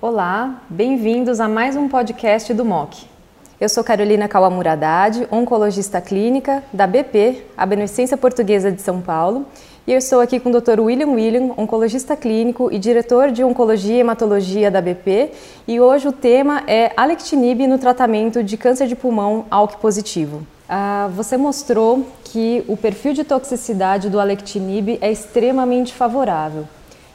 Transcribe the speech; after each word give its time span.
Olá, 0.00 0.62
bem-vindos 0.70 1.40
a 1.40 1.48
mais 1.48 1.74
um 1.74 1.88
podcast 1.88 2.54
do 2.54 2.64
MOC. 2.64 3.04
Eu 3.60 3.68
sou 3.68 3.82
Carolina 3.82 4.28
Kawamura 4.28 4.74
Haddad, 4.74 5.26
oncologista 5.28 6.00
clínica 6.00 6.62
da 6.72 6.86
BP, 6.86 7.44
a 7.56 7.66
Beneficência 7.66 8.16
Portuguesa 8.16 8.70
de 8.70 8.80
São 8.80 9.00
Paulo, 9.00 9.44
e 9.84 9.92
eu 9.92 9.98
estou 9.98 10.20
aqui 10.20 10.38
com 10.38 10.50
o 10.50 10.60
Dr. 10.60 10.78
William 10.78 11.08
William, 11.08 11.52
oncologista 11.56 12.16
clínico 12.16 12.68
e 12.70 12.78
diretor 12.78 13.32
de 13.32 13.42
Oncologia 13.42 13.96
e 13.96 13.98
Hematologia 13.98 14.70
da 14.70 14.80
BP, 14.80 15.32
e 15.66 15.80
hoje 15.80 16.06
o 16.06 16.12
tema 16.12 16.62
é 16.68 16.92
Alectinib 16.96 17.66
no 17.66 17.76
tratamento 17.76 18.40
de 18.40 18.56
câncer 18.56 18.86
de 18.86 18.94
pulmão 18.94 19.46
ALK 19.50 19.78
positivo. 19.78 20.46
Ah, 20.68 21.10
você 21.12 21.36
mostrou 21.36 22.06
que 22.22 22.64
o 22.68 22.76
perfil 22.76 23.14
de 23.14 23.24
toxicidade 23.24 24.08
do 24.08 24.20
Alectinib 24.20 24.96
é 25.00 25.10
extremamente 25.10 25.92
favorável. 25.92 26.68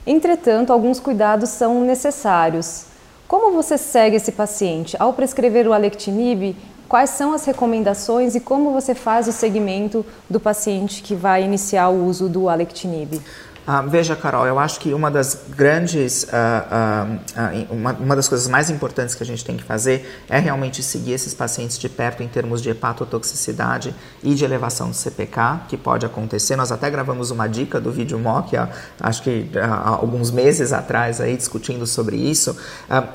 Entretanto, 0.06 0.73
alguns 0.73 1.00
cuidados 1.00 1.50
são 1.50 1.82
necessários. 1.84 2.86
Como 3.27 3.54
você 3.54 3.77
segue 3.77 4.18
esse 4.18 4.34
paciente? 4.34 4.98
Ao 5.00 5.14
prescrever 5.14 5.66
o 5.66 5.73
Alectinib, 5.73 6.58
quais 6.90 7.12
são 7.12 7.34
as 7.34 7.46
recomendações 7.46 8.36
e 8.36 8.41
como 8.41 8.72
você 8.72 8.94
faz 8.94 9.27
o 9.30 9.32
segmento 9.32 10.05
do 10.30 10.40
paciente 10.40 11.02
que 11.02 11.16
vai 11.16 11.44
iniciar 11.44 11.90
o 11.90 12.05
uso 12.05 12.27
do 12.27 12.50
Alectinib? 12.50 13.22
Ah, 13.66 13.81
veja, 13.81 14.13
Carol, 14.13 14.45
eu 14.45 14.59
acho 14.59 14.77
que 14.77 14.94
uma 14.94 15.09
das 15.09 15.38
grandes, 15.55 16.27
ah, 16.34 17.17
ah, 17.34 17.52
uma, 17.70 17.94
uma, 17.94 18.16
das 18.16 18.27
coisas 18.27 18.45
mais 18.49 18.70
importantes 18.70 19.16
que 19.16 19.23
a 19.23 19.26
gente 19.26 19.45
tem 19.45 19.55
que 19.55 19.63
fazer 19.63 20.21
é 20.27 20.38
realmente 20.38 20.84
seguir 20.84 21.13
esses 21.13 21.34
pacientes 21.34 21.80
de 21.80 21.88
perto 21.88 22.21
em 22.21 22.27
termos 22.27 22.62
de 22.62 22.70
hepatotoxicidade 22.70 23.95
e 24.21 24.35
de 24.35 24.44
elevação 24.44 24.91
de 24.91 24.98
CPK, 24.98 25.62
que 25.70 25.77
pode 25.77 26.05
acontecer. 26.05 26.57
Nós 26.57 26.73
até 26.73 26.90
gravamos 26.90 27.31
uma 27.31 27.48
dica 27.48 27.80
do 27.80 27.90
vídeo 27.90 28.20
MOC, 28.20 28.52
acho 28.99 29.23
que 29.23 29.49
há 29.57 29.90
alguns 29.91 30.30
meses 30.30 30.73
atrás, 30.73 31.21
aí, 31.21 31.38
discutindo 31.38 31.88
sobre 31.88 32.18
isso. 32.18 32.57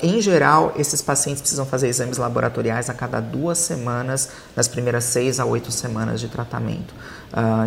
em 0.01 0.19
geral, 0.19 0.73
esses 0.75 0.99
pacientes 0.99 1.41
precisam 1.41 1.65
fazer 1.65 1.89
exames 1.89 2.17
laboratoriais 2.17 2.89
a 2.89 2.93
cada 2.95 3.19
duas 3.19 3.59
semanas, 3.59 4.29
nas 4.55 4.67
primeiras 4.67 5.03
seis 5.03 5.39
a 5.39 5.45
oito 5.45 5.71
semanas 5.71 6.19
de 6.19 6.27
tratamento. 6.27 6.93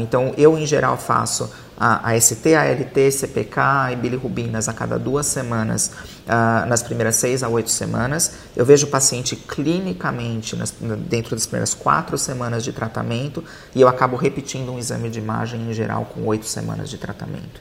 então, 0.01 0.35
eu, 0.37 0.59
em 0.59 0.67
geral, 0.67 0.97
faço 0.97 1.49
a 1.85 2.13
AST, 2.13 2.47
ALT, 2.55 3.11
CPK 3.11 3.61
e 3.93 3.97
bilirrubinas 3.97 4.69
a 4.69 4.73
cada 4.73 4.97
duas 5.01 5.27
semanas, 5.27 5.91
uh, 6.29 6.65
nas 6.69 6.81
primeiras 6.81 7.17
seis 7.17 7.43
a 7.43 7.49
oito 7.49 7.71
semanas. 7.71 8.35
Eu 8.55 8.65
vejo 8.65 8.87
o 8.87 8.89
paciente 8.89 9.35
clinicamente 9.35 10.55
nas, 10.55 10.73
dentro 11.09 11.35
das 11.35 11.45
primeiras 11.45 11.75
quatro 11.75 12.17
semanas 12.17 12.63
de 12.63 12.73
tratamento 12.73 13.43
e 13.75 13.81
eu 13.81 13.89
acabo 13.89 14.17
repetindo 14.17 14.71
um 14.71 14.79
exame 14.79 15.11
de 15.11 15.19
imagem 15.19 15.69
em 15.69 15.73
geral 15.73 16.05
com 16.15 16.25
oito 16.29 16.47
semanas 16.47 16.89
de 16.89 16.99
tratamento. 16.99 17.61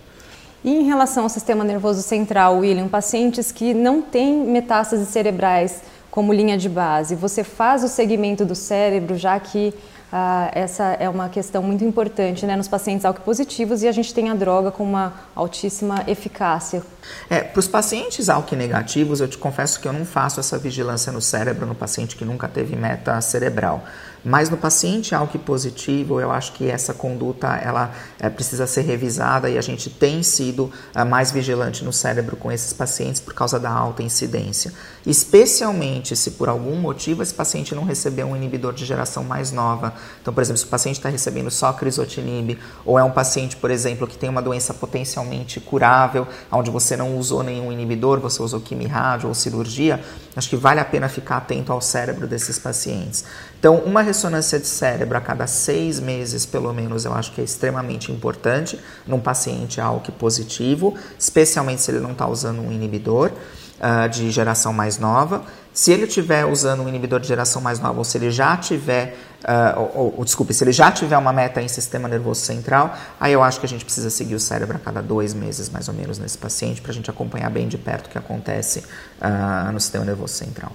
E 0.64 0.70
em 0.70 0.84
relação 0.84 1.24
ao 1.24 1.30
sistema 1.30 1.64
nervoso 1.64 2.04
central, 2.04 2.60
William, 2.60 2.88
pacientes 2.88 3.52
que 3.52 3.74
não 3.74 4.04
têm 4.04 4.46
metástases 4.46 5.08
cerebrais 5.08 5.82
como 6.12 6.32
linha 6.32 6.60
de 6.60 6.70
base, 6.70 7.16
você 7.16 7.44
faz 7.44 7.84
o 7.84 7.88
segmento 7.88 8.46
do 8.46 8.54
cérebro 8.54 9.18
já 9.18 9.40
que 9.40 9.74
ah, 10.12 10.52
essa 10.54 10.84
é 11.00 11.08
uma 11.08 11.30
questão 11.30 11.64
muito 11.64 11.86
importante 11.86 12.46
né, 12.46 12.56
nos 12.56 12.68
pacientes 12.68 13.06
ALK 13.06 13.22
positivos 13.22 13.82
e 13.82 13.88
a 13.88 13.92
gente 13.92 14.14
tem 14.14 14.30
a 14.30 14.36
droga 14.36 14.70
com 14.70 14.84
uma 14.84 15.14
altíssima 15.34 16.04
eficácia. 16.06 16.84
É, 17.30 17.42
Para 17.42 17.60
os 17.60 17.68
pacientes 17.68 18.28
ALK 18.28 18.56
negativos, 18.56 19.22
eu 19.22 19.28
te 19.28 19.38
confesso 19.38 19.80
que 19.80 19.88
eu 19.88 19.94
não 19.94 20.06
faço 20.06 20.40
essa 20.40 20.58
vigilância 20.58 21.12
no 21.12 21.22
cérebro 21.22 21.66
no 21.66 21.76
paciente 21.76 22.16
que 22.18 22.26
nunca 22.26 22.48
teve 22.48 22.76
meta 22.76 23.20
cerebral. 23.22 23.86
Mas 24.24 24.50
no 24.50 24.58
paciente 24.58 25.16
ALK 25.16 25.38
positivo, 25.40 26.22
eu 26.22 26.32
acho 26.32 26.54
que 26.54 26.70
essa 26.70 26.94
conduta 26.94 27.48
ela 27.56 27.92
é, 28.20 28.30
precisa 28.30 28.68
ser 28.68 28.82
revisada 28.82 29.50
e 29.50 29.58
a 29.58 29.62
gente 29.62 29.90
tem 29.90 30.22
sido 30.22 30.72
é, 30.94 31.04
mais 31.04 31.32
vigilante 31.32 31.84
no 31.84 31.92
cérebro 31.92 32.36
com 32.36 32.52
esses 32.52 32.72
pacientes 32.72 33.20
por 33.20 33.34
causa 33.34 33.60
da 33.60 33.72
alta 33.72 34.04
incidência. 34.04 34.72
Especialmente 35.06 36.16
se 36.16 36.32
por 36.32 36.50
algum 36.50 36.76
motivo 36.76 37.24
esse 37.24 37.34
paciente 37.34 37.74
não 37.74 37.84
recebeu 37.84 38.28
um 38.28 38.36
inibidor 38.36 38.74
de 38.74 38.86
geração 38.86 39.24
mais 39.24 39.52
nova. 39.52 39.94
Então, 40.22 40.32
por 40.34 40.42
exemplo, 40.42 40.60
se 40.60 40.66
o 40.66 40.70
paciente 40.70 40.98
está 40.98 41.10
recebendo 41.10 41.50
só 41.50 41.74
crisotinib, 41.74 42.60
ou 42.86 43.00
é 43.00 43.04
um 43.04 43.12
paciente, 43.12 43.56
por 43.56 43.72
exemplo, 43.72 44.06
que 44.06 44.18
tem 44.18 44.30
uma 44.30 44.42
doença 44.42 44.74
potencialmente 44.74 45.60
curável, 45.60 46.28
onde 46.52 46.70
você 46.70 46.96
não 46.96 47.18
usou 47.18 47.42
nenhum 47.42 47.72
inibidor, 47.72 48.20
você 48.20 48.42
usou 48.42 48.62
quimio-rádio 48.62 49.28
ou 49.28 49.34
cirurgia, 49.34 50.00
acho 50.36 50.50
que 50.50 50.56
vale 50.56 50.80
a 50.80 50.86
pena 50.86 51.10
ficar 51.10 51.38
atento 51.38 51.74
ao 51.74 51.82
cérebro 51.82 52.28
desses 52.28 52.60
pacientes. 52.60 53.26
Então, 53.60 53.78
uma 53.78 54.02
ressonância 54.12 54.60
de 54.60 54.68
cérebro 54.68 55.18
a 55.18 55.22
cada 55.22 55.48
seis 55.48 56.00
meses, 56.00 56.46
pelo 56.46 56.74
menos, 56.74 57.06
eu 57.06 57.14
acho 57.14 57.32
que 57.32 57.42
é 57.42 57.44
extremamente 57.44 58.12
importante 58.12 58.78
num 59.08 59.20
paciente 59.20 59.80
ALK 59.80 60.12
positivo, 60.12 60.94
especialmente 61.18 61.82
se 61.82 61.92
ele 61.92 62.02
não 62.02 62.12
está 62.12 62.28
usando 62.28 62.62
um 62.62 62.72
inibidor 62.72 63.32
uh, 63.32 64.10
de 64.10 64.30
geração 64.30 64.74
mais 64.74 65.00
nova. 65.00 65.44
Se 65.74 65.94
ele 65.94 66.04
estiver 66.04 66.46
usando 66.46 66.84
um 66.84 66.90
inibidor 66.90 67.22
de 67.22 67.28
geração 67.30 67.62
mais 67.62 67.80
nova, 67.80 68.00
ou 68.00 68.04
se 68.04 68.18
ele 68.18 68.30
já 68.30 68.58
tiver, 68.58 69.16
uh, 69.46 69.80
ou, 69.80 70.16
ou, 70.18 70.26
desculpe, 70.26 70.54
se 70.54 70.62
ele 70.66 70.74
já 70.74 70.92
tiver 70.92 71.18
uma 71.18 71.32
meta 71.32 71.62
em 71.62 71.70
sistema 71.70 72.10
nervoso 72.10 72.42
central, 72.42 72.94
aí 73.18 73.32
eu 73.32 73.42
acho 73.42 73.62
que 73.62 73.66
a 73.66 73.70
gente 73.70 73.86
precisa 73.86 74.10
seguir 74.10 74.36
o 74.36 74.40
cérebro 74.40 74.76
a 74.76 74.80
cada 74.80 75.02
dois 75.02 75.34
meses, 75.34 75.70
mais 75.70 75.88
ou 75.88 75.94
menos, 75.94 76.20
nesse 76.20 76.38
paciente, 76.38 76.82
para 76.82 76.92
a 76.92 76.94
gente 76.94 77.10
acompanhar 77.10 77.50
bem 77.50 77.70
de 77.70 77.78
perto 77.78 78.08
o 78.08 78.10
que 78.10 78.18
acontece 78.18 78.80
uh, 79.22 79.72
no 79.72 79.80
sistema 79.80 80.04
nervoso 80.04 80.34
central. 80.34 80.74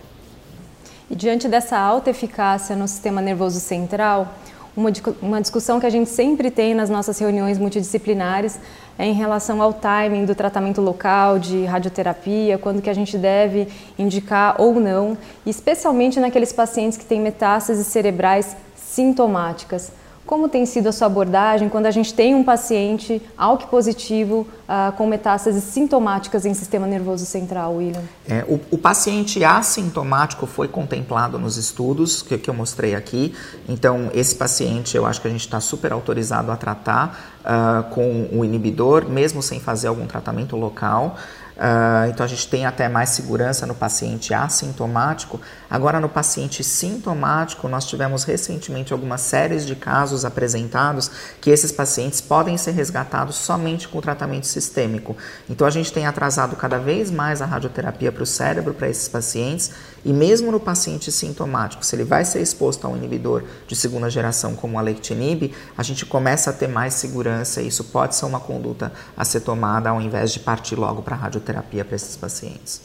E 1.09 1.15
diante 1.15 1.47
dessa 1.47 1.79
alta 1.79 2.11
eficácia 2.11 2.75
no 2.75 2.89
sistema 2.89 3.21
nervoso 3.21 3.61
central, 3.61 4.35
uma, 4.77 4.91
uma 5.23 5.41
discussão 5.41 5.79
que 5.79 5.87
a 5.87 5.91
gente 5.91 6.11
sempre 6.11 6.51
tem 6.51 6.75
nas 6.75 6.91
nossas 6.91 7.19
reuniões 7.19 7.59
multidisciplinares 7.59 8.59
é 8.99 9.07
em 9.07 9.13
relação 9.13 9.63
ao 9.63 9.73
timing 9.73 10.25
do 10.25 10.35
tratamento 10.35 10.81
local 10.81 11.39
de 11.39 11.65
radioterapia, 11.65 12.59
quando 12.59 12.83
que 12.83 12.91
a 12.91 12.95
gente 12.95 13.17
deve 13.17 13.69
indicar 13.99 14.61
ou 14.61 14.75
não, 14.81 15.17
especialmente 15.47 16.19
naqueles 16.19 16.53
pacientes 16.53 16.99
que 16.99 17.05
têm 17.05 17.21
metástases 17.21 17.87
cerebrais 17.87 18.57
sintomáticas. 18.75 19.93
Como 20.27 20.49
tem 20.49 20.67
sido 20.67 20.89
a 20.89 20.93
sua 20.93 21.07
abordagem 21.07 21.69
quando 21.69 21.87
a 21.87 21.91
gente 21.93 22.13
tem 22.13 22.35
um 22.35 22.43
paciente 22.43 23.23
ALK 23.39 23.69
positivo 23.69 24.47
uh, 24.69 24.91
com 24.97 25.07
metástases 25.07 25.63
sintomáticas 25.63 26.45
em 26.45 26.53
sistema 26.53 26.85
nervoso 26.85 27.25
central, 27.25 27.77
William? 27.77 28.03
É, 28.29 28.45
o, 28.49 28.61
o, 28.73 28.77
paciente 28.77 29.45
assintomático 29.45 30.45
foi 30.45 30.67
contemplado 30.67 31.39
nos 31.39 31.57
estudos 31.57 32.23
que, 32.23 32.37
que, 32.37 32.51
eu 32.51 32.55
mostrei 32.55 32.97
aqui. 32.97 33.33
Então, 33.69 34.11
esse 34.13 34.35
paciente 34.35 34.97
eu 34.97 35.07
acho 35.07 35.21
que 35.21 35.29
a 35.29 35.31
gente 35.31 35.43
está 35.43 35.61
super 35.61 35.93
autorizado 35.93 36.51
a 36.51 36.57
tratar 36.57 37.39
uh, 37.43 37.95
com 37.95 38.29
o 38.33 38.45
inibidor, 38.45 39.09
mesmo 39.09 39.41
sem 39.41 39.61
fazer 39.61 39.87
algum 39.87 40.07
tratamento 40.07 40.57
local. 40.57 41.17
Uh, 41.57 42.11
então 42.11 42.25
a 42.25 42.29
gente 42.29 42.47
tem 42.49 42.67
até 42.67 42.87
mais 42.87 43.11
segurança 43.11 43.67
no 43.67 43.75
paciente 43.75 44.35
assintomático. 44.35 45.41
Agora, 45.71 45.99
no 45.99 46.09
paciente 46.09 46.63
sintomático, 46.63 47.67
nós 47.67 47.87
tivemos 47.87 48.25
recentemente 48.25 48.93
algumas 48.93 49.23
séries 49.23 49.65
de 49.65 49.75
casos 49.75 50.27
apresentados 50.27 51.11
que 51.41 51.49
esses 51.49 51.73
pacientes 51.73 52.21
podem 52.21 52.59
ser 52.59 52.73
resgatados 52.73 53.37
somente 53.37 53.89
com 53.89 54.03
tratamento 54.03 54.47
sistêmico. 54.47 55.17
Então 55.49 55.67
a 55.67 55.71
gente 55.71 55.91
tem 55.91 56.07
atrasado 56.07 56.57
cada 56.57 56.79
vez 56.79 57.11
mais 57.11 57.41
a 57.41 57.47
radioterapia 57.47 58.13
para 58.13 58.23
o 58.23 58.27
cérebro 58.27 58.75
para 58.75 58.91
esses 58.91 59.09
pacientes 59.09 59.71
e 60.05 60.13
mesmo 60.13 60.53
no 60.53 60.61
paciente 60.61 61.11
sintomático, 61.11 61.85
se 61.85 61.97
ele 61.97 62.05
vai 62.05 62.25
ser 62.25 62.41
exposto 62.41 62.87
a 62.87 62.91
um 62.91 62.97
inibidor 62.97 63.43
de 63.67 63.75
segunda 63.75 64.09
geração 64.09 64.55
como 64.55 64.79
a 64.79 64.83
lectinib, 64.83 65.53
a 65.77 65.83
gente 65.83 66.07
começa 66.07 66.51
a 66.51 66.53
ter 66.53 66.69
mais 66.69 66.95
segurança 66.95 67.61
e 67.61 67.69
isso 67.69 67.83
pode 67.83 68.15
ser 68.15 68.27
uma 68.27 68.39
conduta 68.39 68.93
a 69.17 69.25
ser 69.25 69.41
tomada 69.41 69.91
ao 69.91 70.01
invés 70.01 70.33
de 70.33 70.39
partir 70.39 70.77
logo 70.77 71.03
para 71.03 71.17
a 71.17 71.19
radioterapia 71.19 71.46
para 71.85 71.97
esses 71.97 72.17
pacientes. 72.17 72.81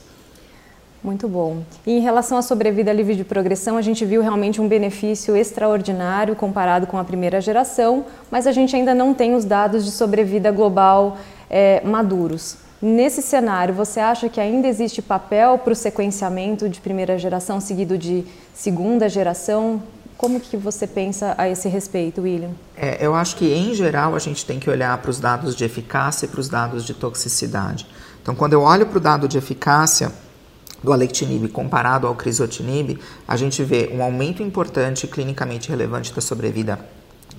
Muito 1.03 1.27
bom. 1.27 1.63
E 1.85 1.97
em 1.97 1.99
relação 1.99 2.37
à 2.37 2.43
sobrevida 2.43 2.93
livre 2.93 3.15
de 3.15 3.23
progressão, 3.23 3.75
a 3.75 3.81
gente 3.81 4.05
viu 4.05 4.21
realmente 4.21 4.61
um 4.61 4.67
benefício 4.67 5.35
extraordinário 5.35 6.35
comparado 6.35 6.85
com 6.85 6.97
a 6.97 7.03
primeira 7.03 7.41
geração, 7.41 8.05
mas 8.29 8.45
a 8.45 8.51
gente 8.51 8.75
ainda 8.75 8.93
não 8.93 9.11
tem 9.13 9.33
os 9.33 9.43
dados 9.43 9.83
de 9.83 9.89
sobrevida 9.89 10.51
global 10.51 11.17
é, 11.49 11.81
maduros. 11.83 12.57
Nesse 12.79 13.21
cenário, 13.21 13.73
você 13.73 13.99
acha 13.99 14.29
que 14.29 14.39
ainda 14.39 14.67
existe 14.67 15.01
papel 15.01 15.57
para 15.57 15.73
o 15.73 15.75
sequenciamento 15.75 16.69
de 16.69 16.79
primeira 16.79 17.17
geração 17.17 17.59
seguido 17.59 17.97
de 17.97 18.23
segunda 18.53 19.09
geração? 19.09 19.81
Como 20.17 20.39
que 20.39 20.55
você 20.55 20.85
pensa 20.85 21.33
a 21.35 21.49
esse 21.49 21.67
respeito, 21.67 22.21
William? 22.21 22.51
É, 22.77 23.03
eu 23.03 23.15
acho 23.15 23.35
que, 23.35 23.51
em 23.51 23.73
geral, 23.73 24.15
a 24.15 24.19
gente 24.19 24.45
tem 24.45 24.59
que 24.59 24.69
olhar 24.69 24.95
para 24.99 25.09
os 25.09 25.19
dados 25.19 25.55
de 25.55 25.65
eficácia 25.65 26.25
e 26.25 26.29
para 26.29 26.39
os 26.39 26.47
dados 26.47 26.85
de 26.85 26.93
toxicidade. 26.93 27.87
Então, 28.21 28.35
quando 28.35 28.53
eu 28.53 28.61
olho 28.61 28.85
para 28.85 28.97
o 28.97 29.01
dado 29.01 29.27
de 29.27 29.37
eficácia 29.37 30.11
do 30.83 30.91
alectinib 30.91 31.47
comparado 31.49 32.07
ao 32.07 32.15
crisotinib, 32.15 32.99
a 33.27 33.35
gente 33.35 33.63
vê 33.63 33.89
um 33.93 34.03
aumento 34.03 34.41
importante 34.41 35.07
clinicamente 35.07 35.69
relevante 35.69 36.13
da 36.13 36.21
sobrevida 36.21 36.79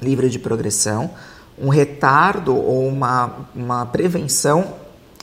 livre 0.01 0.29
de 0.29 0.39
progressão, 0.39 1.11
um 1.59 1.69
retardo 1.69 2.57
ou 2.57 2.87
uma, 2.87 3.47
uma 3.55 3.87
prevenção 3.87 4.75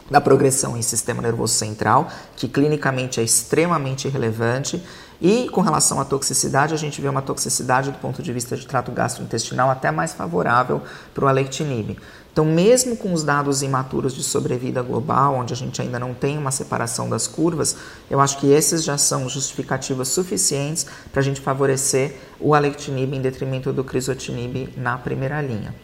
da 0.10 0.20
progressão 0.20 0.76
em 0.76 0.82
sistema 0.82 1.22
nervoso 1.22 1.54
central, 1.54 2.10
que 2.36 2.48
clinicamente 2.48 3.20
é 3.20 3.24
extremamente 3.24 4.08
relevante. 4.08 4.82
E 5.22 5.50
com 5.50 5.60
relação 5.60 6.00
à 6.00 6.06
toxicidade, 6.06 6.74
a 6.74 6.78
gente 6.78 7.02
vê 7.02 7.10
uma 7.10 7.22
toxicidade 7.22 7.92
do 7.92 7.98
ponto 7.98 8.24
de 8.24 8.32
vista 8.32 8.56
de 8.56 8.66
trato 8.66 8.92
gastrointestinal 8.92 9.70
até 9.70 9.92
mais 9.92 10.14
favorável 10.14 10.82
para 11.14 11.26
o 11.26 11.28
alectinib. 11.28 11.98
Então, 12.32 12.46
mesmo 12.46 12.96
com 12.96 13.12
os 13.12 13.22
dados 13.22 13.62
imaturos 13.62 14.16
de 14.16 14.24
sobrevida 14.24 14.82
global, 14.82 15.36
onde 15.36 15.54
a 15.54 15.58
gente 15.58 15.82
ainda 15.82 16.00
não 16.00 16.14
tem 16.14 16.38
uma 16.38 16.52
separação 16.52 17.10
das 17.10 17.28
curvas, 17.28 17.76
eu 18.10 18.22
acho 18.22 18.38
que 18.38 18.48
esses 18.48 18.82
já 18.82 18.98
são 18.98 19.28
justificativas 19.28 20.08
suficientes 20.08 20.86
para 21.12 21.20
a 21.20 21.24
gente 21.24 21.42
favorecer 21.42 22.16
o 22.40 22.54
alectinib 22.54 23.14
em 23.14 23.22
detrimento 23.22 23.74
do 23.74 23.84
crisotinib 23.84 24.70
na 24.78 24.98
primeira 24.98 25.42
linha. 25.42 25.76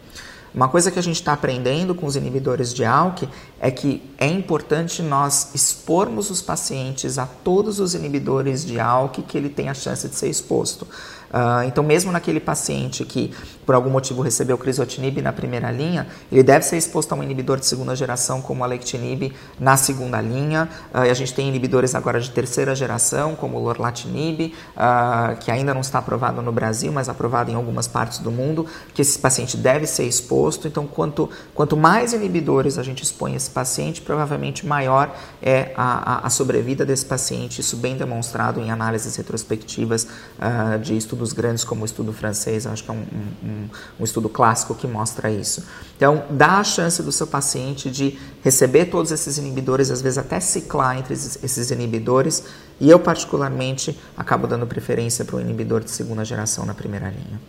Uma 0.56 0.68
coisa 0.68 0.90
que 0.90 0.98
a 0.98 1.02
gente 1.02 1.16
está 1.16 1.34
aprendendo 1.34 1.94
com 1.94 2.06
os 2.06 2.16
inibidores 2.16 2.72
de 2.72 2.82
ALK 2.82 3.28
é 3.60 3.70
que 3.70 4.02
é 4.16 4.26
importante 4.26 5.02
nós 5.02 5.54
expormos 5.54 6.30
os 6.30 6.40
pacientes 6.40 7.18
a 7.18 7.26
todos 7.26 7.78
os 7.78 7.94
inibidores 7.94 8.64
de 8.64 8.80
ALK 8.80 9.20
que 9.20 9.36
ele 9.36 9.50
tem 9.50 9.68
a 9.68 9.74
chance 9.74 10.08
de 10.08 10.14
ser 10.14 10.30
exposto. 10.30 10.84
Uh, 11.26 11.64
então, 11.66 11.84
mesmo 11.84 12.10
naquele 12.10 12.40
paciente 12.40 13.04
que 13.04 13.34
por 13.66 13.74
algum 13.74 13.90
motivo 13.90 14.22
recebeu 14.22 14.56
crisotinib 14.56 15.20
na 15.20 15.32
primeira 15.32 15.70
linha, 15.70 16.06
ele 16.30 16.42
deve 16.42 16.64
ser 16.64 16.78
exposto 16.78 17.12
a 17.12 17.16
um 17.16 17.22
inibidor 17.22 17.58
de 17.58 17.66
segunda 17.66 17.94
geração 17.94 18.40
como 18.40 18.64
alectinib 18.64 19.34
na 19.58 19.76
segunda 19.76 20.20
linha. 20.20 20.68
Uh, 20.94 20.98
a 20.98 21.14
gente 21.14 21.34
tem 21.34 21.48
inibidores 21.48 21.94
agora 21.94 22.20
de 22.20 22.30
terceira 22.30 22.74
geração, 22.74 23.34
como 23.34 23.58
o 23.58 23.62
lorlatinib, 23.62 24.54
uh, 24.76 25.36
que 25.40 25.50
ainda 25.50 25.74
não 25.74 25.80
está 25.80 25.98
aprovado 25.98 26.40
no 26.40 26.52
Brasil, 26.52 26.92
mas 26.92 27.08
aprovado 27.08 27.50
em 27.50 27.54
algumas 27.54 27.86
partes 27.86 28.18
do 28.20 28.30
mundo, 28.30 28.66
que 28.94 29.02
esse 29.02 29.18
paciente 29.18 29.56
deve 29.56 29.86
ser 29.86 30.04
exposto. 30.04 30.68
Então, 30.68 30.86
quanto, 30.86 31.28
quanto 31.54 31.76
mais 31.76 32.12
inibidores 32.12 32.78
a 32.78 32.82
gente 32.82 33.02
expõe 33.02 33.34
esse 33.34 33.50
paciente, 33.50 34.00
provavelmente 34.00 34.64
maior 34.64 35.14
é 35.42 35.72
a, 35.76 36.20
a, 36.24 36.26
a 36.26 36.30
sobrevida 36.30 36.86
desse 36.86 37.04
paciente, 37.04 37.60
isso 37.60 37.76
bem 37.76 37.96
demonstrado 37.96 38.60
em 38.60 38.70
análises 38.70 39.16
retrospectivas 39.16 40.06
de 40.82 40.96
estudos 40.96 41.16
estudos 41.16 41.32
grandes 41.32 41.64
como 41.64 41.82
o 41.82 41.84
estudo 41.84 42.12
francês, 42.12 42.66
acho 42.66 42.84
que 42.84 42.90
é 42.90 42.94
um, 42.94 43.04
um, 43.42 43.55
um, 43.98 44.04
estudo 44.04 44.28
clássico 44.28 44.74
que 44.74 44.86
mostra 44.86 45.30
isso. 45.30 45.66
Então, 45.96 46.24
dá 46.30 46.58
a 46.58 46.64
chance 46.64 47.02
do 47.02 47.10
seu 47.10 47.26
paciente 47.26 47.90
de 47.90 48.18
receber 48.42 48.86
todos 48.86 49.10
esses 49.10 49.38
inibidores, 49.38 49.90
às 49.90 50.02
vezes 50.02 50.18
até 50.18 50.38
ciclar 50.40 50.98
entre 50.98 51.14
esses 51.14 51.70
inibidores, 51.70 52.44
e 52.80 52.90
eu, 52.90 52.98
particularmente, 52.98 53.98
acabo 54.16 54.46
dando 54.46 54.66
preferência 54.66 55.24
para 55.24 55.36
o 55.36 55.40
inibidor 55.40 55.80
de 55.82 55.90
segunda 55.90 56.24
geração 56.24 56.66
na 56.66 56.74
primeira 56.74 57.08
linha. 57.08 57.40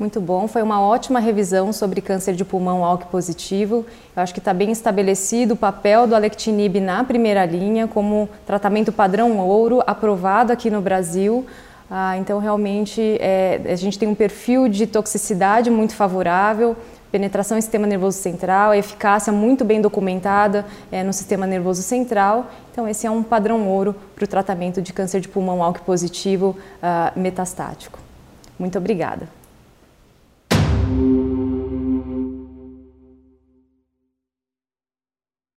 Muito 0.00 0.18
bom, 0.18 0.48
foi 0.48 0.62
uma 0.62 0.80
ótima 0.80 1.20
revisão 1.20 1.74
sobre 1.74 2.00
câncer 2.00 2.34
de 2.34 2.42
pulmão 2.42 2.82
ALK 2.82 3.08
positivo. 3.08 3.84
Eu 4.16 4.22
acho 4.22 4.32
que 4.32 4.38
está 4.38 4.54
bem 4.54 4.72
estabelecido 4.72 5.52
o 5.52 5.56
papel 5.58 6.06
do 6.06 6.14
alectinib 6.14 6.80
na 6.80 7.04
primeira 7.04 7.44
linha 7.44 7.86
como 7.86 8.26
tratamento 8.46 8.90
padrão 8.90 9.36
ouro, 9.38 9.82
aprovado 9.86 10.54
aqui 10.54 10.70
no 10.70 10.80
Brasil. 10.80 11.44
Ah, 11.90 12.16
então, 12.16 12.38
realmente, 12.38 13.00
é, 13.20 13.60
a 13.64 13.74
gente 13.74 13.98
tem 13.98 14.08
um 14.08 14.14
perfil 14.14 14.68
de 14.68 14.86
toxicidade 14.86 15.70
muito 15.70 15.96
favorável, 15.96 16.76
penetração 17.10 17.58
em 17.58 17.60
sistema 17.60 17.84
nervoso 17.84 18.16
central, 18.18 18.72
eficácia 18.72 19.32
muito 19.32 19.64
bem 19.64 19.80
documentada 19.80 20.64
é, 20.92 21.02
no 21.02 21.12
sistema 21.12 21.48
nervoso 21.48 21.82
central. 21.82 22.48
Então, 22.70 22.86
esse 22.88 23.08
é 23.08 23.10
um 23.10 23.24
padrão 23.24 23.66
ouro 23.66 23.96
para 24.14 24.24
o 24.24 24.28
tratamento 24.28 24.80
de 24.80 24.92
câncer 24.92 25.20
de 25.20 25.26
pulmão 25.26 25.64
ALK 25.64 25.80
positivo 25.80 26.56
uh, 26.80 27.18
metastático. 27.18 27.98
Muito 28.56 28.78
obrigada. 28.78 29.39